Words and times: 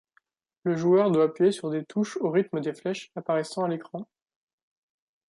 Le 0.63 0.75
joueur 0.75 1.11
doit 1.11 1.25
appuyer 1.25 1.51
sur 1.51 1.69
des 1.69 1.85
touches 1.85 2.17
au 2.17 2.31
rythme 2.31 2.59
des 2.59 2.73
flèches 2.73 3.11
apparaissant 3.15 3.65
à 3.65 3.67
l'écran. 3.67 4.07